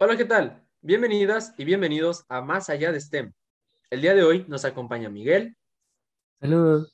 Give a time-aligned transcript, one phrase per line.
[0.00, 0.64] Hola, ¿qué tal?
[0.80, 3.32] Bienvenidas y bienvenidos a Más Allá de STEM.
[3.90, 5.56] El día de hoy nos acompaña Miguel.
[6.40, 6.92] Saludos.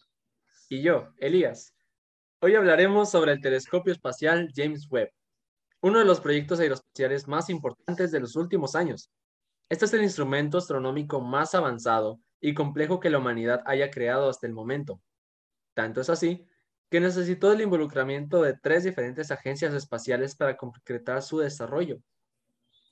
[0.71, 1.75] Y yo, Elías.
[2.41, 5.11] Hoy hablaremos sobre el telescopio espacial James Webb,
[5.83, 9.11] uno de los proyectos aeroespaciales más importantes de los últimos años.
[9.69, 14.47] Este es el instrumento astronómico más avanzado y complejo que la humanidad haya creado hasta
[14.47, 15.03] el momento.
[15.75, 16.49] Tanto es así
[16.91, 22.01] que necesitó el involucramiento de tres diferentes agencias espaciales para concretar su desarrollo.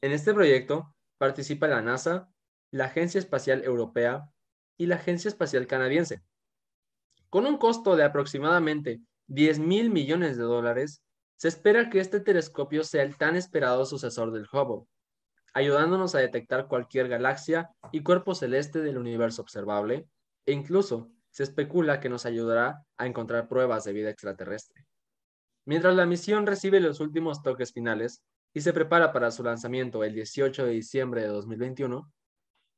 [0.02, 2.28] En este proyecto participa la NASA,
[2.72, 4.28] la Agencia Espacial Europea
[4.76, 6.22] y la Agencia Espacial Canadiense.
[7.30, 11.04] Con un costo de aproximadamente 10 mil millones de dólares,
[11.36, 14.88] se espera que este telescopio sea el tan esperado sucesor del Hubble,
[15.54, 20.08] ayudándonos a detectar cualquier galaxia y cuerpo celeste del universo observable,
[20.46, 24.84] e incluso se especula que nos ayudará a encontrar pruebas de vida extraterrestre.
[25.64, 30.14] Mientras la misión recibe los últimos toques finales, y se prepara para su lanzamiento el
[30.14, 32.12] 18 de diciembre de 2021,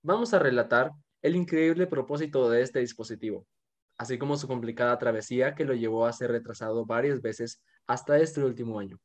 [0.03, 3.47] vamos a relatar el increíble propósito de este dispositivo,
[3.99, 8.43] así como su complicada travesía que lo llevó a ser retrasado varias veces hasta este
[8.43, 8.99] último año.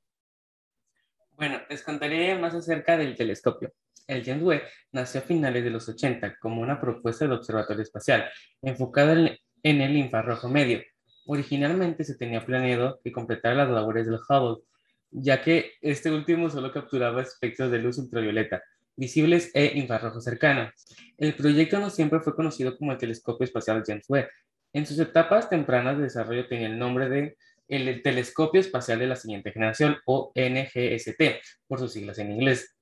[1.31, 3.71] Bueno, les contaré más acerca del telescopio.
[4.07, 4.61] El James
[4.91, 8.29] nació a finales de los 80 como una propuesta del observatorio espacial,
[8.61, 10.81] enfocada en el infrarrojo medio.
[11.25, 14.63] Originalmente se tenía planeado que completara las labores del Hubble,
[15.11, 18.61] ya que este último solo capturaba espectros de luz ultravioleta,
[18.95, 20.71] visibles e infrarrojos cercanos.
[21.17, 24.27] El proyecto no siempre fue conocido como el Telescopio Espacial James Webb.
[24.73, 27.37] En sus etapas tempranas de desarrollo tenía el nombre de
[27.69, 31.21] el Telescopio Espacial de la Siguiente Generación, o NGST,
[31.67, 32.75] por sus siglas en inglés.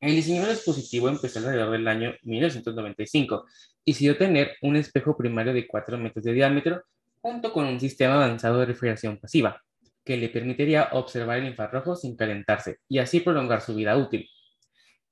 [0.00, 3.46] El diseño del dispositivo empezó alrededor del año 1995
[3.84, 6.82] y decidió tener un espejo primario de 4 metros de diámetro
[7.22, 9.62] junto con un sistema avanzado de refrigeración pasiva,
[10.04, 14.28] que le permitiría observar el infrarrojo sin calentarse y así prolongar su vida útil.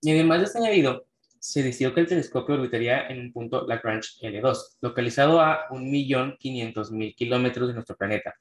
[0.01, 1.07] Y además de este añadido,
[1.39, 7.69] se decidió que el telescopio orbitaría en un punto Lagrange L2, localizado a 1.500.000 kilómetros
[7.69, 8.35] de nuestro planeta,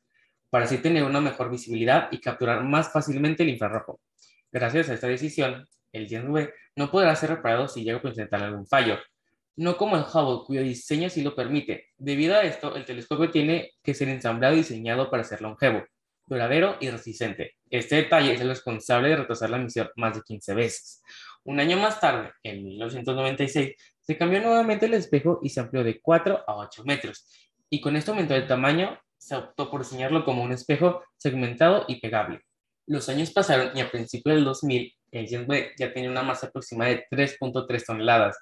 [0.50, 4.00] para así tener una mejor visibilidad y capturar más fácilmente el infrarrojo.
[4.51, 8.67] Gracias a esta decisión, el Webb no podrá ser reparado si llega a presentar algún
[8.67, 9.00] fallo,
[9.56, 11.88] no como el Hubble, cuyo diseño sí lo permite.
[11.97, 15.84] Debido a esto, el telescopio tiene que ser ensamblado y diseñado para ser longevo,
[16.31, 17.57] duradero y resistente.
[17.69, 21.03] Este detalle es el responsable de retrasar la misión más de 15 veces.
[21.43, 25.99] Un año más tarde, en 1996, se cambió nuevamente el espejo y se amplió de
[25.99, 27.27] 4 a 8 metros.
[27.69, 31.99] Y con esto aumentó el tamaño, se optó por diseñarlo como un espejo segmentado y
[31.99, 32.41] pegable.
[32.87, 36.91] Los años pasaron y a principios del 2000, el James ya tenía una masa aproximada
[36.91, 38.37] de 3.3 toneladas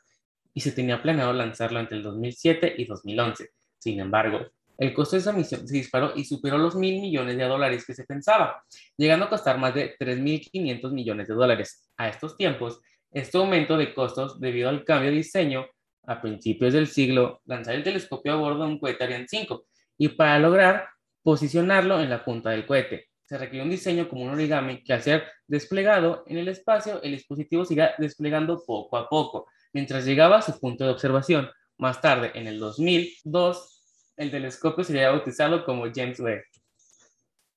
[0.53, 3.49] y se tenía planeado lanzarlo entre el 2007 y 2011.
[3.79, 7.43] Sin embargo, el costo de esa misión se disparó y superó los mil millones de
[7.43, 8.63] dólares que se pensaba,
[8.95, 11.89] llegando a costar más de 3.500 millones de dólares.
[11.97, 12.79] A estos tiempos,
[13.11, 15.65] este aumento de costos debido al cambio de diseño
[16.07, 19.65] a principios del siglo, lanzar el telescopio a bordo de un cohete Ariane 5
[19.97, 20.87] y para lograr
[21.21, 23.09] posicionarlo en la punta del cohete.
[23.25, 27.11] Se requirió un diseño como un origami que al ser desplegado en el espacio, el
[27.11, 31.49] dispositivo siga desplegando poco a poco, mientras llegaba a su punto de observación.
[31.77, 33.78] Más tarde, en el 2002,
[34.19, 36.43] el telescopio sería bautizado como James Webb.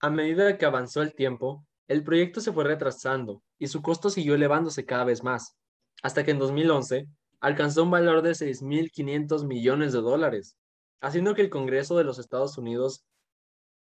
[0.00, 4.36] A medida que avanzó el tiempo, el proyecto se fue retrasando y su costo siguió
[4.36, 5.56] elevándose cada vez más,
[6.04, 7.08] hasta que en 2011
[7.40, 10.56] alcanzó un valor de 6.500 millones de dólares,
[11.00, 13.04] haciendo que el Congreso de los Estados Unidos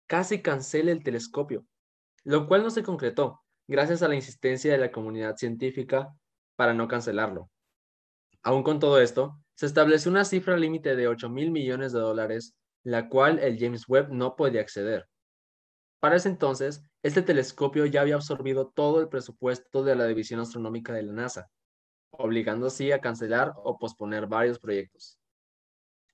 [0.07, 1.65] casi cancele el telescopio,
[2.23, 6.15] lo cual no se concretó gracias a la insistencia de la comunidad científica
[6.55, 7.49] para no cancelarlo.
[8.41, 12.55] Aún con todo esto, se estableció una cifra límite de 8 mil millones de dólares
[12.83, 15.07] la cual el James Webb no podía acceder.
[15.99, 20.93] Para ese entonces, este telescopio ya había absorbido todo el presupuesto de la División Astronómica
[20.93, 21.49] de la NASA,
[22.11, 25.19] obligando así a cancelar o posponer varios proyectos.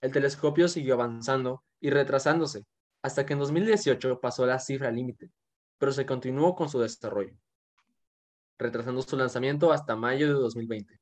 [0.02, 2.66] El telescopio siguió avanzando y retrasándose,
[3.04, 5.30] hasta que en 2018 pasó la cifra límite,
[5.78, 7.36] pero se continuó con su desarrollo,
[8.58, 11.00] retrasando su lanzamiento hasta mayo de 2020.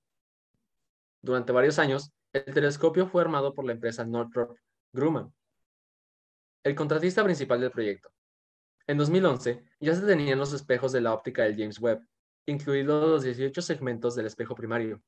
[1.22, 4.58] Durante varios años, el telescopio fue armado por la empresa Northrop
[4.92, 5.34] Grumman,
[6.64, 8.10] el contratista principal del proyecto.
[8.88, 12.08] En 2011 ya se tenían los espejos de la óptica del James Webb,
[12.46, 15.02] incluidos los 18 segmentos del espejo primario.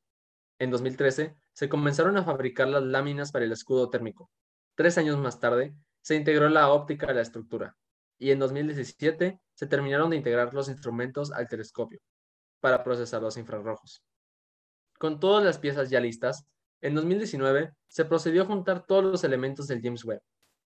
[0.60, 4.30] En 2013 se comenzaron a fabricar las láminas para el escudo térmico.
[4.76, 7.78] Tres años más tarde se integró la óptica a la estructura
[8.18, 12.00] y en 2017 se terminaron de integrar los instrumentos al telescopio
[12.60, 14.04] para procesar los infrarrojos.
[14.98, 16.46] Con todas las piezas ya listas,
[16.82, 20.22] en 2019 se procedió a juntar todos los elementos del James Webb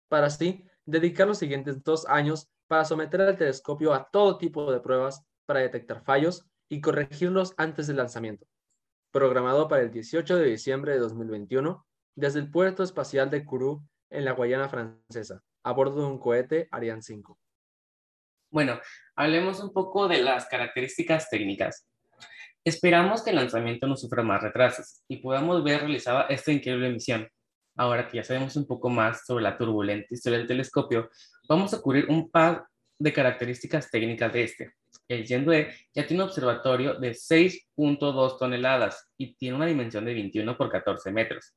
[0.07, 4.79] para así dedicar los siguientes dos años para someter al telescopio a todo tipo de
[4.79, 8.45] pruebas para detectar fallos y corregirlos antes del lanzamiento,
[9.11, 14.25] programado para el 18 de diciembre de 2021 desde el puerto espacial de Kourou en
[14.25, 17.37] la Guayana francesa, a bordo de un cohete Ariane 5.
[18.49, 18.79] Bueno,
[19.15, 21.85] hablemos un poco de las características técnicas.
[22.63, 27.27] Esperamos que el lanzamiento no sufra más retrasos y podamos ver realizada esta increíble misión.
[27.77, 31.09] Ahora que ya sabemos un poco más sobre la turbulenta historia del telescopio,
[31.47, 32.65] vamos a cubrir un par
[32.97, 34.73] de características técnicas de este.
[35.07, 40.57] El Yendue ya tiene un observatorio de 6.2 toneladas y tiene una dimensión de 21
[40.57, 41.53] por 14 metros.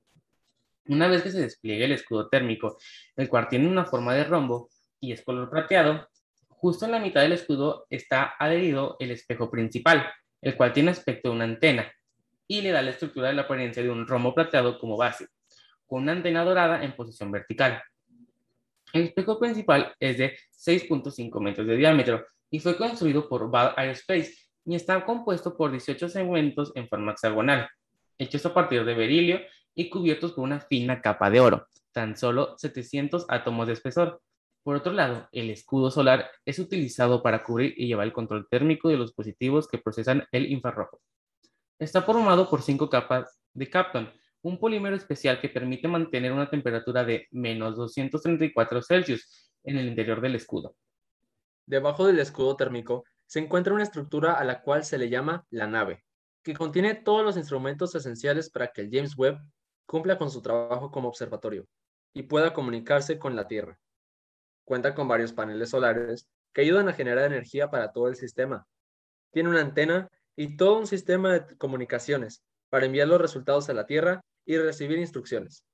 [0.86, 2.76] Una vez que se despliegue el escudo térmico,
[3.16, 4.68] el cual tiene una forma de rombo
[5.00, 6.06] y es color plateado,
[6.48, 10.06] justo en la mitad del escudo está adherido el espejo principal,
[10.42, 11.90] el cual tiene aspecto de una antena
[12.46, 15.28] y le da la estructura de la apariencia de un rombo plateado como base,
[15.90, 17.82] con una antena dorada en posición vertical.
[18.92, 24.32] El espejo principal es de 6.5 metros de diámetro y fue construido por Ball Aerospace
[24.64, 27.68] y está compuesto por 18 segmentos en forma hexagonal,
[28.18, 29.40] hechos a partir de berilio
[29.74, 34.22] y cubiertos con una fina capa de oro, tan solo 700 átomos de espesor.
[34.62, 38.88] Por otro lado, el escudo solar es utilizado para cubrir y llevar el control térmico
[38.88, 41.00] de los dispositivos que procesan el infrarrojo.
[41.80, 47.04] Está formado por cinco capas de Kapton, un polímero especial que permite mantener una temperatura
[47.04, 50.76] de menos 234 Celsius en el interior del escudo.
[51.66, 55.66] Debajo del escudo térmico se encuentra una estructura a la cual se le llama la
[55.66, 56.04] nave,
[56.42, 59.38] que contiene todos los instrumentos esenciales para que el James Webb
[59.86, 61.66] cumpla con su trabajo como observatorio
[62.12, 63.78] y pueda comunicarse con la Tierra.
[64.64, 68.66] Cuenta con varios paneles solares que ayudan a generar energía para todo el sistema.
[69.32, 73.86] Tiene una antena y todo un sistema de comunicaciones para enviar los resultados a la
[73.86, 75.64] Tierra y recibir instrucciones.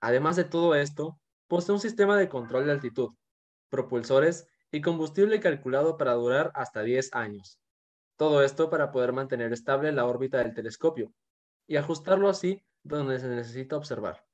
[0.00, 1.18] Además de todo esto,
[1.48, 3.10] posee un sistema de control de altitud,
[3.68, 7.58] propulsores y combustible calculado para durar hasta 10 años.
[8.16, 11.12] Todo esto para poder mantener estable la órbita del telescopio
[11.66, 14.24] y ajustarlo así donde se necesita observar.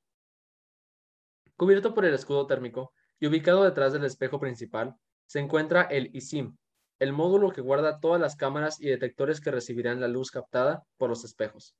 [1.55, 4.95] Cubierto por el escudo térmico y ubicado detrás del espejo principal,
[5.25, 6.57] se encuentra el ISIM,
[6.99, 11.09] el módulo que guarda todas las cámaras y detectores que recibirán la luz captada por
[11.09, 11.75] los espejos.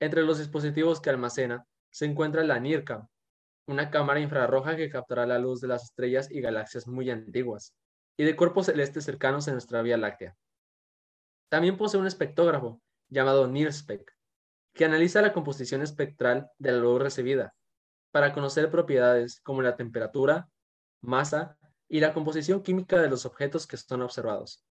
[0.00, 3.08] Entre los dispositivos que almacena se encuentra la NIRCAM,
[3.66, 7.74] una cámara infrarroja que captará la luz de las estrellas y galaxias muy antiguas
[8.16, 10.36] y de cuerpos celestes cercanos en nuestra Vía Láctea.
[11.48, 14.12] También posee un espectógrafo llamado NIRSPEC,
[14.74, 17.54] que analiza la composición espectral de la luz recibida
[18.12, 20.48] para conocer propiedades como la temperatura,
[21.00, 21.56] masa
[21.88, 24.64] y la composición química de los objetos que son observados.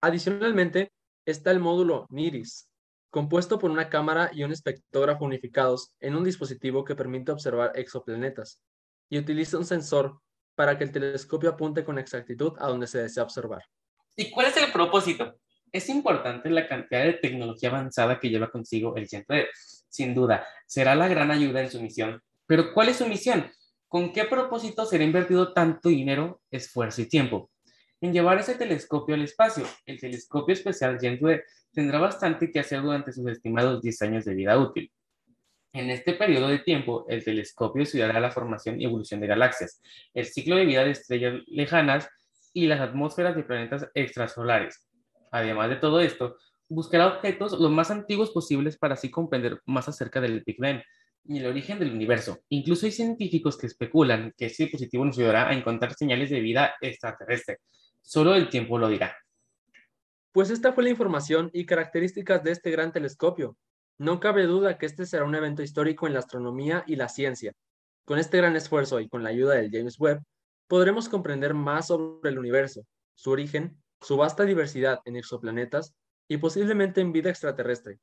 [0.00, 0.92] Adicionalmente,
[1.24, 2.68] está el módulo NIRIS,
[3.14, 8.60] compuesto por una cámara y un espectógrafo unificados en un dispositivo que permite observar exoplanetas
[9.08, 10.18] y utiliza un sensor
[10.56, 13.62] para que el telescopio apunte con exactitud a donde se desea observar.
[14.16, 15.38] ¿Y cuál es el propósito?
[15.70, 19.36] Es importante la cantidad de tecnología avanzada que lleva consigo el centro.
[19.88, 22.20] Sin duda, será la gran ayuda en su misión.
[22.46, 23.48] Pero ¿cuál es su misión?
[23.86, 27.48] ¿Con qué propósito será invertido tanto dinero, esfuerzo y tiempo?
[28.04, 29.64] En llevar ese telescopio al espacio.
[29.86, 31.42] El telescopio especial James Webb
[31.72, 34.92] tendrá bastante que hacer durante sus estimados 10 años de vida útil.
[35.72, 39.80] En este periodo de tiempo, el telescopio estudiará la formación y evolución de galaxias,
[40.12, 42.06] el ciclo de vida de estrellas lejanas
[42.52, 44.86] y las atmósferas de planetas extrasolares,
[45.30, 46.36] Además de todo esto,
[46.68, 50.82] buscará objetos lo más antiguos posibles para así comprender más acerca del Big Bang
[51.24, 52.40] y el origen del universo.
[52.50, 56.74] Incluso hay científicos que especulan que este dispositivo nos ayudará a encontrar señales de vida
[56.82, 57.60] extraterrestre.
[58.04, 59.16] Solo el tiempo lo dirá.
[60.30, 63.56] Pues esta fue la información y características de este gran telescopio.
[63.98, 67.52] No cabe duda que este será un evento histórico en la astronomía y la ciencia.
[68.04, 70.22] Con este gran esfuerzo y con la ayuda del James Webb,
[70.68, 72.84] podremos comprender más sobre el universo,
[73.14, 75.94] su origen su vasta diversidad en exoplanetas
[76.28, 78.00] y posiblemente en vida extraterrestre.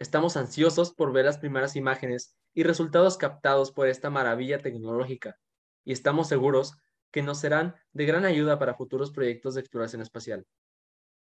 [0.00, 5.38] Estamos ansiosos por ver las primeras imágenes y resultados captados por esta maravilla tecnológica
[5.84, 6.74] y estamos seguros
[7.10, 10.46] que nos serán de gran ayuda para futuros proyectos de exploración espacial.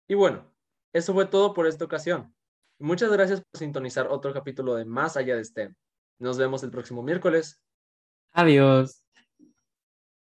[0.08, 0.52] Y bueno,
[0.92, 2.34] eso fue todo por esta ocasión.
[2.78, 5.75] Muchas gracias por sintonizar otro capítulo de Más allá de STEM.
[6.18, 7.60] Nos vemos el próximo miércoles.
[8.32, 9.04] Adiós.